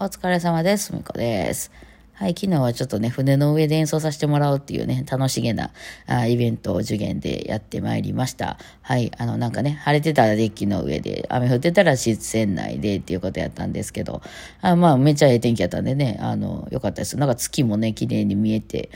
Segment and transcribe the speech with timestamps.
[0.00, 0.92] お疲れ様です。
[0.92, 1.70] みこです。
[2.14, 5.70] はい、昨日はちょっとね、船の上で演奏させてもらうっていうね、楽しげな
[6.08, 8.58] あイベントを受験でやってまいりました。
[8.82, 14.20] はい、あの、なんかね、晴れてたらデッキの上で、雨降ってたら室船内でっていうことやったんですけど、
[14.62, 17.16] あまあ、めちゃええ天気やったんでね、あの、よかったです。
[17.16, 18.90] なんか月もね、綺麗に見えて、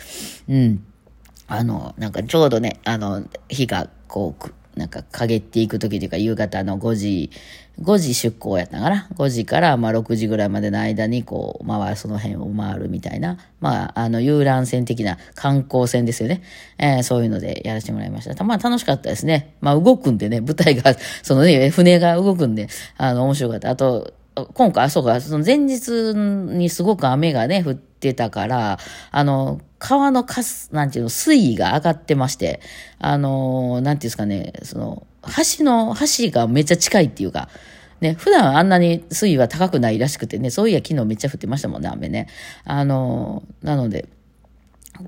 [0.48, 0.84] うん。
[1.46, 7.30] あの、なんかちょうどね、あの、日がこう、なんか陰っていく時というか夕方の5時、
[7.80, 9.08] 5時出港やったから。
[9.14, 13.38] 5時からまあ6時ぐらいまでの間にこう回る、その辺を回るみたいな。
[13.60, 16.42] まあ、あの遊覧船的な観光船ですよね。
[16.78, 18.44] えーそういうのでやらせてもらいました。
[18.44, 19.54] まあ楽しかったですね。
[19.60, 23.70] まあ動くんでね、舞台が、そのね、船が動くんで、あの面白かった。
[23.70, 24.12] あと、
[24.46, 28.78] 今回、そうか、その前日にすごく雨がね、降ってたから、
[29.10, 32.60] あの、川のかす、なんていうの、水位が上がってまして、
[32.98, 35.06] あの、なんていうんですかね、その、
[35.58, 37.48] 橋の、橋がめっちゃ近いっていうか、
[38.00, 42.28] ね、普段あんなに水位は高くないらしくてね、そういや昨日めっちゃ降ってましたもんね、雨ね。
[42.64, 44.08] あの、なので、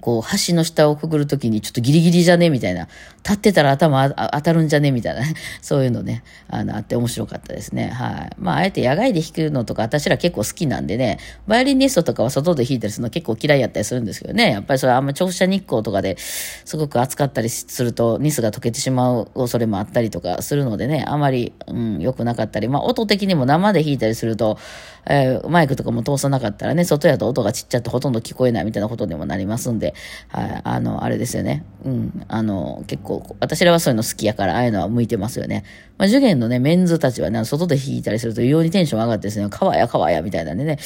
[0.01, 2.51] こう、橋の下をくぐるときにちょっとギリギリじゃね？
[2.51, 2.89] みたいな。
[3.23, 4.93] 立ってたら頭あ当たるんじゃね？
[4.93, 5.23] みたいな。
[5.61, 7.89] そういうのね、あの、あって面白かったですね。
[7.89, 8.31] はい。
[8.39, 14.53] まあ、あえて野外で弾くのとか私ら結構好きなんでね、バイオリニストとかは外で弾いたりするの結構嫌いやったりするんですけどね。
[14.53, 24.59] やっぱりそれあんま直射日光とかですごく暑かったりするとニスが溶けてしまう恐れもあったりとかするのでね、あまり、うん、良くなかったり、まあ、音的にも生で弾いたりすると、
[25.07, 29.95] えーマイクとかも通さなかったらね、外やと音がちっちゃってほとんど聞こえないみたいなことにもなりますんで、で
[30.29, 31.65] はい、あの、あれですよね。
[31.85, 35.65] うん、あの、結構、私らはそういうの好きやから、ああいうのは向いてますよね。
[35.99, 40.79] まあ、受験のね、メンズたちはね、外で弾いたりすると異様にテンション上がってですね、川や川やみたいなんでね、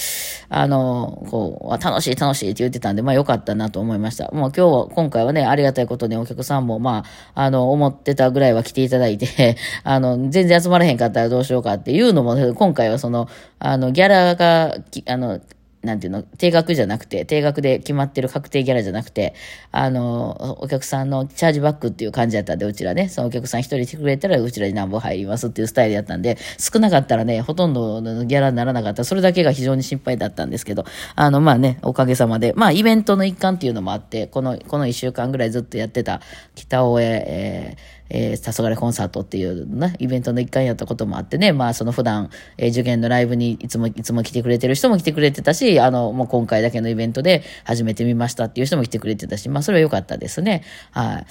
[0.49, 4.31] あの、こう、楽しい楽しいって言ってたんで、まあ良かったなと思いました。
[4.33, 15.41] もう今日は、今回はね、ありがたいことにお客さんも、まあ、あの、思ってたぐらいは来ていただいて、 あの、全然集まらへんかったらどうしようかっていうのも、今回はその、あの、ギャラが、あの、
[15.85, 19.35] なんていうの、定額じゃなくて、定額で決まってる確定ギャラじゃなくて、
[19.71, 29.05] あの、お客さんのチャージバックっていう感じやったんで、うちらね、そのお客さん一人来てくれたら、うちらに何本入りますっていうスタイルやったんで、少なかったらね、ほとんどのギャラにならなかった。
[29.05, 36.21] それだけが非常に心配だったんですけど、あの、まあね、おかげさまで、まあ、イベントの一環っていうのもあって、この、この一週間ぐらいずっとやってた、
[36.55, 50.65] 北尾へ、えーえー、黄昏コンサートっていうね、イベントの一環やったこともあってね、まあその普段、えー受験のライブにいつも、いつも来てくれてる人も来てくれてたし、あの、もう今回だけのイベントで初めて見ましたっていう人も来てくれてたし、まあそれは良かったですね。
[50.91, 51.27] はい。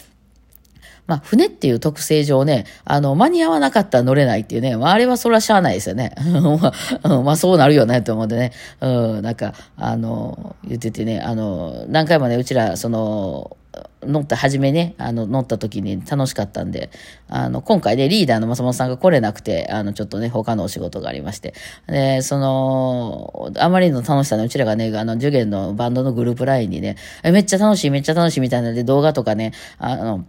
[1.06, 6.16] まあ、船っていう特性上ね、あの、間に合わなかったら乗れないっていうね、まあ、あれはそれはしゃあないですよね。
[7.04, 8.52] まあ、そうなるよね、と思うんでね。
[8.80, 13.58] うん、なんか、あの、言っててね、あの、何回もね、うちら、その、
[14.06, 16.90] 乗った、初めね、あの、乗った時に楽しかったんで、
[17.28, 21.54] あの、今回ね、リーダーの松本さんが来れなくて、あの、ちょっとね、他のお仕事がありまして。
[21.88, 30.26] で、その、あまりの楽しさで、うちらがね、あの、受験のバンドのグループラインにね、めっちゃ楽しい、めっちゃ楽しいみたいなので、動画とかね、あの、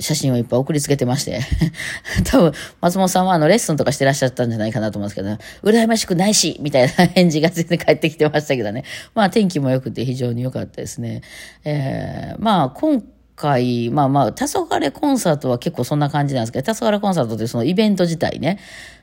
[0.00, 1.40] 写真をいっぱい送りつけてまして。
[2.24, 8.84] 多分、松本さんはあの、レッスンとかしてらっしゃったんじゃないかなと思うんですけど、ね、羨ましくないしみたいな返事が全然返ってきてましたけどね。
[9.14, 11.22] まあ、天気も良くて非常に良かったですね。
[11.64, 13.02] えー、まあ、今
[13.38, 18.58] 回、まあまあ、黄昏コンサートは結構そんな感じなんですけど、黄昏コンサートってそのイベント自体ね、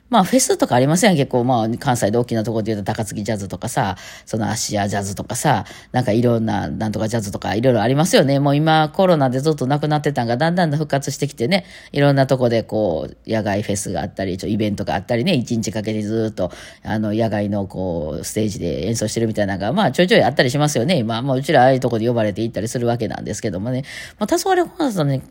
[0.08, 1.16] まあフェスとかありません？
[1.16, 8.38] 結構まあ関西で大きなところで言うと高槻ジャズとかさ、そのアシアジャズとかさ、なんかいろんななんとかジャズとかいろいろありますよね。
[8.38, 16.52] もう今コロナでずっとなくなってたんがだんだん復活してきてね、いろんなとこでこう野外フェスがあったり、ちょイベントがあったりね、一日かけてずっと
[16.84, 20.98] あの野外のこうステージで演奏してるみたいなのがまあちょいちょいあったりしますよね。
[20.98, 23.82] 今、まあうちらああいうとこで呼ばれて行ったりするわけなんですけどもね。
[24.18, 25.22] まあ黄昏コンサートに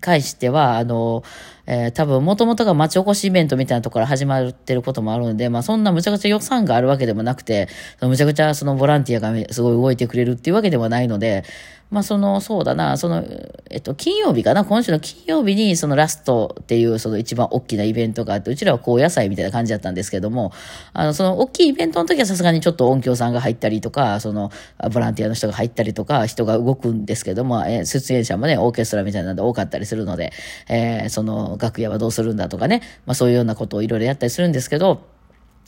[0.00, 1.22] 関しては、あの、
[1.66, 7.68] えー多分、もともとが町おこしイベントみたいなところから始まってることもあるので、まあ、そんなむちゃくちゃ予算があるわけでもなくて、
[8.00, 11.44] むちゃくちゃそのボランティアがすごい動いてくれるっていうわけではないので、
[11.92, 13.22] まあ、その、そうだな、その、
[13.68, 20.52] えっと、金曜日かな、今週の金曜日に、そのラストっていう、その一番大きなイベントがあって、うちらは高野菜みたいな感じだったんですけども、
[20.94, 24.50] あの、その大きいイベントの時はさすがにちょっと音響さんが入ったりとか、その、
[24.90, 30.32] ボランティアの人が入ったりとか、人が動くんですけども、え出演者もね、オーケストラみたいなので多かったりするので、
[30.70, 35.06] えーその、楽屋はどうするんだとかね、まあそういうようなことをいろいろやったりするんですけど、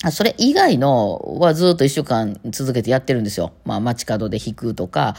[0.02, 3.52] あそれ以外のはずっと一週間続けてやってるんですよ。
[3.64, 5.16] まあ街角で弾くとか、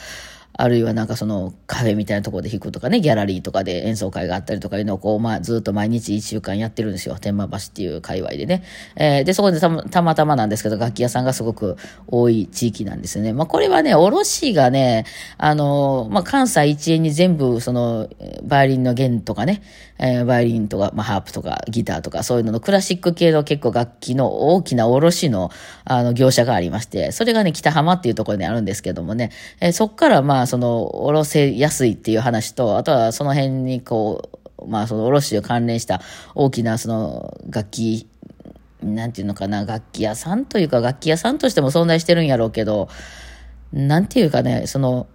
[0.58, 7.18] あるいはなんかそのカフェみたいなところで弾くとかね、ギャラリーとかで演奏会があったりとかいうのをこう、まあずっと毎日1週間やってるんですよ。
[7.20, 8.64] 天満橋っていう界隈でね。
[8.96, 11.76] えー、で、そこでたまたまなんですけど、楽器屋さんがすごく
[12.08, 13.34] 多い地域なんですよね。
[13.34, 15.06] まあこれはね、卸がね、
[15.38, 18.10] あの、まあ関西一円に全部その、
[18.44, 19.62] バイオリンの弦とかね、
[19.98, 25.52] えー、バイオリンとか、まあハープとかギターとかそういうののクラシック系の結構楽器の大きな卸の
[25.84, 36.02] あの業者がありまして、それがね、北浜っていうところにあるんですけどもね、えー、そっからまあその、おろせやすいっていう話と、あとはその辺にこう、まあその卸を関連した
[36.34, 38.08] 大きなその楽器、
[38.82, 42.90] なんていうのかな、楽器屋さんというか楽器屋さんとしても存在してるんやろうけど、
[43.74, 45.08] なんていうかね、その、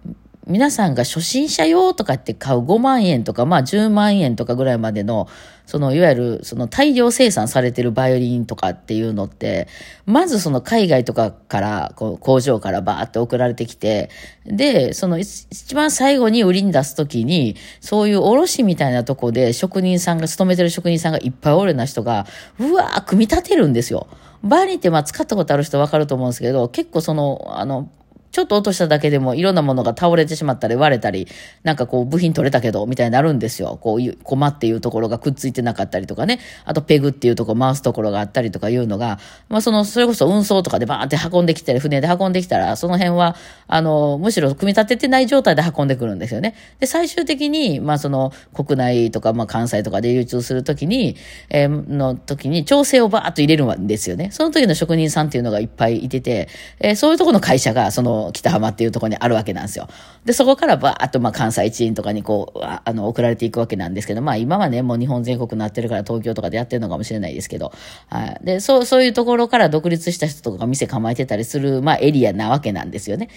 [0.51, 5.27] 皆さんが初心者用とかって買う5万円とか、まあ10万円とかぐらいまでの、
[5.65, 9.69] そのいわゆるその大量生産されてるバイオリンとかっていうのって、
[10.05, 14.09] まずその海外とかから、こう工場からバーって送られてきて、
[14.45, 22.27] で、その一番最後に売りに出すときに、そういう卸みたいなとこで職人さんが、勤めてる職人さんがいっぱいおるような人が、
[22.59, 24.07] うわー、組み立てるんですよ。
[24.43, 27.89] バイオリンってまあ使ったことある人わかると思うんですけど、結構その、あの、
[28.31, 31.27] ちょっと落としただけでもいろんなものが倒れてしまったり割れたり、
[31.63, 33.77] なんかこう部品取れたけど、みたいになるんですよ。
[33.81, 36.39] こういう、コマっていうところがくっついてなかったりとかね。
[36.65, 39.19] あとペグっていうとこ回すところがあったりとかいうのが、
[39.49, 43.35] まあその、それこそ運送とかでバーって運んできたり、船で運んできたら、その辺は、
[43.67, 46.55] あの、むしろ組み立ててない状態で運んでくるんですよね。
[46.79, 51.15] で、最終的に、まあその、国内とか、まあ関西とかで流通するときに、
[51.49, 54.29] えー、の時に調整をバーっと入れるんですよね。
[54.31, 56.49] その時の職人さんっていうのがいっぱいいてて、
[56.79, 59.87] えー、そういうとこの会社が、その、北浜っていうところにあるわけなんですよ。
[60.25, 67.71] で、そこからばーっとまあ関西一員とかにこう、あの、送られていくわけなんですけど、まあ今はね、もう日本全国になってるから東京とかでやってるのかもしれないですけど、
[68.09, 68.39] はい。
[68.43, 73.29] で、そう、そういうところから独立した人とかが店構えてたりする、まあエリアなわけなんですよね。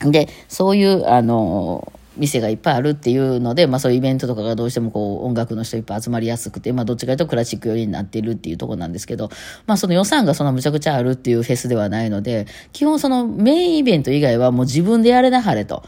[0.00, 9.30] で、そういう、あの、店がいっぱいあるっていうので、まあそういうイベントとかがどうしてもこう音楽の人いっぱい集まりやすくて、まあどっちかというとクラシック寄りになっているっていうとこなんですけど、
[9.66, 15.82] まあその予算がそんなむちゃくちゃあるっていうフェスではないので、基本そのメインイベント以外はもう自分でやれなはれと。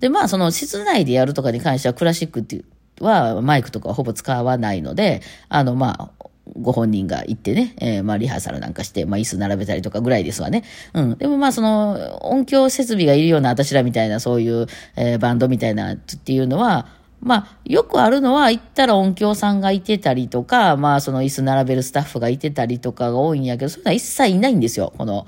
[0.00, 2.64] で、まあその室内でやるとかに関してはクラシックっていう、
[3.00, 6.26] はマイクとかほぼ使わないので、あのまあ、
[6.60, 10.64] ご本人が行ってね、えー、まあリハーサルなんかして、まあ椅子並べたりとかぐらいですわね。
[10.94, 11.18] うん。
[11.18, 14.66] でもまあその音響設備がいるような私らみたいなそういう、
[14.96, 16.86] えー、バンドみたいなっていうのは、
[17.22, 24.92] まあ、よくあるのは、行ったら音響さんがいてたりとか、まあ、その椅子並べるスタッフがいてたりとかが多いんやけど、そういうのは一切いないんですよ。
[24.98, 25.24] こ の、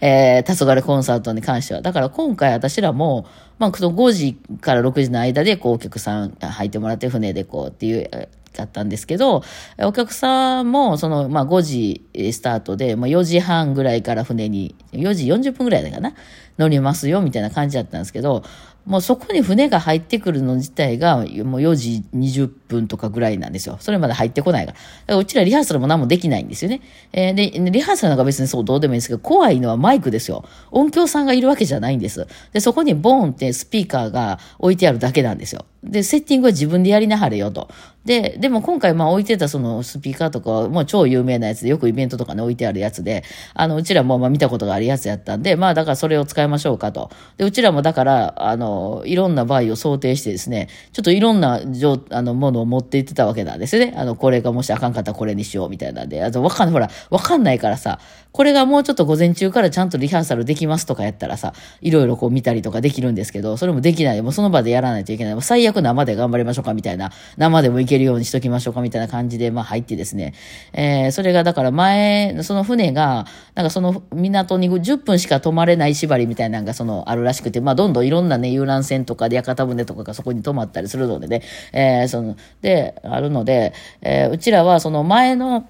[0.00, 1.82] えー、黄昏コンサートに関しては。
[1.82, 3.26] だから今回私らも、
[3.58, 8.08] まあ、5時から6時の間で、こう、お客さん入ってもらって船でこうっていう、
[8.58, 9.42] だったんですけど、
[9.78, 16.14] お客さんも、その、まあ、5時スタートで、まあ、4時半ぐらいから船に、4時40分ぐらいだかな、
[16.58, 18.42] 乗りますよ、みたいな感じだったんですけど、
[18.84, 23.78] もうそこに船が入ってくるの自体が、もう4時20分とかぐらいなんですよ。
[23.80, 24.78] それまで入ってこないから。
[24.78, 24.84] だか
[25.14, 26.80] らうちらリハーサルも何もできないんですよね。
[27.12, 30.44] えー、で、リハーサルなんか別にそうどうでもいいんですけど、怖いのはマイクですよ。
[30.70, 32.26] 音響さんがいるわけじゃないんです。
[32.52, 35.64] で、そこにボーンってスピーカーが置いてあるだけなんですよ。
[35.82, 37.68] で、セッティングは自分でやりなはれよと。
[38.04, 43.22] で、でも今回まあ置いてたそのスピーカーとかもう超有名なやつで、よくイベントとかに置いてあるやつで、
[43.54, 47.10] あの、うちらもまあ見たことがあるやつやったんで、まあだからそれを使いましょうかと。
[47.36, 53.94] で、うちらもだから、あの、いろんな場合を想定してですね、ちょっといろんな状、あの、ものを持っていってたわけなんですよね。
[53.96, 57.98] あの、これがもしあかんかったらこれにしようみたいなんで、あとわかんない、ほら、わかんないからさ、
[58.38, 64.22] これがもうちょっと午前中からちゃんとリハーサルできますとかやったらさ、いろいろこう見たりとかできるんですけど、それもできない。
[64.22, 65.34] もうその場でやらないといけない。
[65.34, 70.34] もう最悪生で頑張りましょうかみたいな、生でもいけるようにしときましょうかみたいな感じで、まあ入ってですね。
[70.72, 73.26] えー、それがだから前、その船が、
[73.56, 75.96] なんかその港に10分しか泊まれない。
[75.96, 81.42] 縛りみたいなのがそのあるらしくて、まあどんどんいろんなね、遊覧船とかで屋形船とかがそこに泊まったりするのでね、
[81.72, 85.66] えー、その、で、あるので、えー、うちらはその前の、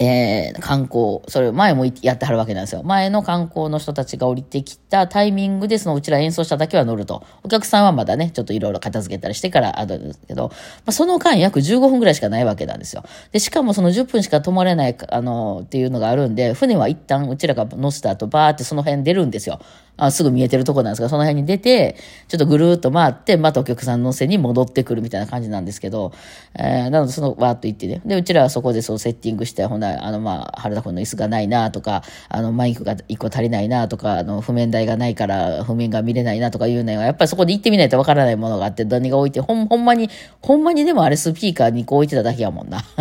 [0.00, 2.84] えー、観光、それ前もやってはるわけなんですよ。
[2.84, 7.24] 前の観光の人たちが降りてきたタイミングで、そのうちら演奏しただけは乗ると。
[7.42, 10.54] お客さんはまだね、ちょっといろいろ片付けたりしてからあるんですけど、ま
[10.86, 13.02] あ、その間約15分ぐらいしかないわけなんですよ。
[13.32, 19.58] で、しかもその10分しか泊まれない、あの、っていうのがあるんで、船は一旦うちらが乗せた後、バーってその辺出るんですよ。
[19.98, 21.96] あすぐ見えてるとこなんですが、その辺に出て、
[22.28, 26.12] ちょっとぐるーっと回って、またお客さん乗せに戻ってくるみたいな感じなんですけど、
[26.58, 28.00] えー、なのでそのわーっと行ってね。
[28.06, 40.08] で、うちらはそこでそうセッティングして、ほんなあの、まあ、原田君の椅子がないなとか、あの、マイクが1個足りないなとか、あの、譜面台がないから譜面が見れないなとかいうのは、やっぱりそこで行ってみないとわからないものがあって、何が置いて、ほん、ほんまに、
[40.40, 42.84] ほんまにでもあれスピーカーにこう置いてただけやもんな。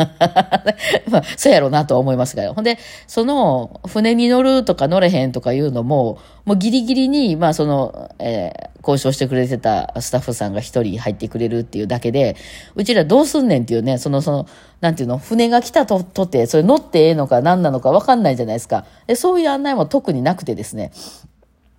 [1.10, 2.54] まあ、そうやろうなとは思いますが。
[2.54, 2.78] ほんで、
[3.08, 12.38] その、船に乗るとか乗れへんとかいうのも、もうギリギリギリに、まあその、えー交渉してくれてたスタッフさんが一人入ってくれるっていうだけで、
[12.76, 14.48] うちらどうすんねんっていうね、その、その、
[14.80, 18.86] なんていうの、船が来たと、とて、それ乗ってええのか何なのかわかんないじゃないですか。
[19.06, 20.94] で、そういう案内も特になくてですね、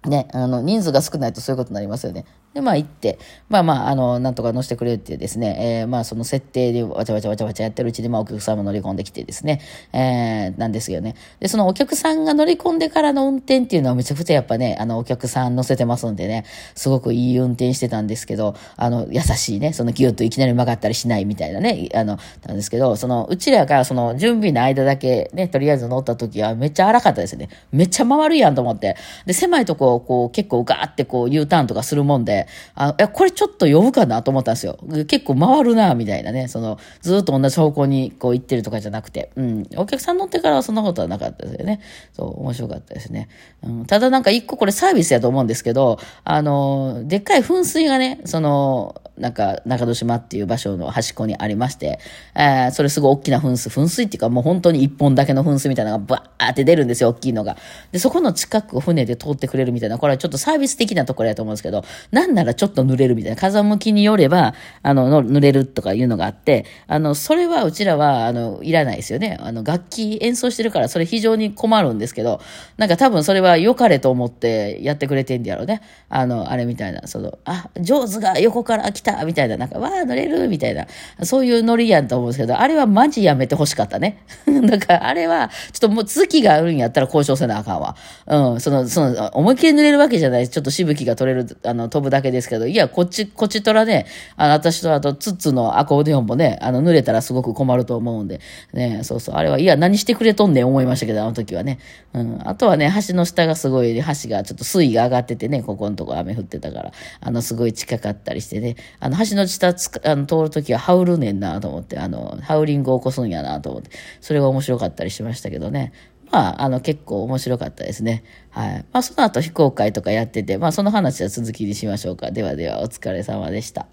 [0.07, 2.27] ね、あの、人数が少ないとそういうことになりますよね。
[2.59, 9.61] で、まあ行って、まあまあ、あの、なんとか乗せてくれるっていうですね、えー、まあその設定でわちゃわちゃわちゃわちゃやってるうちに、まあお客さんも乗り込んできてですね、
[9.93, 11.15] えー、なんですよね。
[11.39, 27.49] で、そのお客さんが乗り込んでからの運転っていうのはめちゃくちゃやっぱね、あの、お客さん乗せてますんでね、すごくいい運転してたんですけど、あの、優しいね、そのギュッといきなり曲がったりしないみたいなね、あの、なんですけど、その、うちらがその準備の間だけね、とりあえず乗った時はめっちゃ荒かったですね。
[27.71, 28.97] めっちゃ回るやんと思って。
[29.27, 34.79] で、狭いとこをこう結構ガーってこう U ターンとかするもんで、あ、いや、これちょっと呼ぶかなと思ったんですよ。
[35.07, 36.49] 結構回るな、みたいなね。
[36.49, 39.31] その、ずっと同じ方向にこう行ってるとかじゃなくて。
[39.37, 39.67] うん。
[39.77, 41.81] お客さん乗ってからはそんなことはなかったですよね。
[42.13, 43.29] そう、面白かったですね。
[43.63, 51.99] うん、ただなんか一個これサービスやと思うんですけど、あの、でっかい噴水がね、その、なんか、中戸島っていう場所の端っこにありまして、
[52.35, 57.57] えー、それすごい大きな噴水、噴水っていうかもう本当に一本だけの噴水みたいなのがバーって出るんですよ、大きいのが。
[57.93, 69.39] で、そこの近く船で通ってくれるみたいな、これはちょっとサービス的なところやと思うんですけど、なんならちょっと濡れるみたいな、風向きによれば、あの、濡れるとかいうのがあって、あの、それはうちらは、あの、いらないですよね。
[69.41, 72.41] あの、楽器演奏してるからそれ非常に困るんですけど、
[72.77, 75.81] なんか多分それは良かれと思ってやってくれてんだやろうね。
[76.09, 80.49] あの、あれみたいな、その、あ、上手が横から来たみたいな、なんか、わあ、乗れる？
[80.49, 80.87] みたいな、
[81.23, 84.23] そういうノリやんと思うんですけど、あれはマジやめて欲しかったね。
[84.47, 87.97] だから、あれは、ちょっともう続きがあるんやったら交渉せなあかんわ。
[88.27, 90.49] うん、その、その、思いっきり濡れるわけじゃない。
[90.49, 98.41] ちょっとしぶきが取れる、あの、飛ぶだけですけど、いや、こっち、こっちとらね、あの、私とあと、ツッツのアコーディオンもね、あの、濡れたらすごく困ると思うんで、
[98.73, 101.79] ね、そうそう、あれは、いや、何してくれとんねん思いましたけど、あの時はね。
[102.15, 113.91] うん、あとはね、橋の下がすごい、橋がちょっと水位が上がっててね、ここのとこ雨降ってたから、あの、すごい近かったりしてね、あの、橋の下つあの通るときはハウルねんなと思って、あの、ハウリングを起こすんやなと思って、
[114.21, 115.93] それが面白かったりしましたけどね。
[116.31, 118.25] まあ、あの、結構面白かったですね。
[118.51, 118.85] はい。
[118.93, 122.31] まあ、その後非公開とかやってて、まあ、その話は続きにしましょうか。
[122.31, 123.87] ではでは、お疲れ様でした。